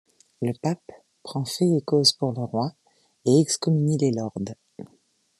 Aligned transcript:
Le 0.41 0.53
pape 0.59 0.91
prend 1.21 1.45
fait 1.45 1.77
et 1.77 1.81
cause 1.83 2.11
pour 2.13 2.31
le 2.33 2.41
roi, 2.43 2.73
et 3.23 3.39
excommunie 3.39 3.99
les 3.99 4.11
lords. 4.11 4.33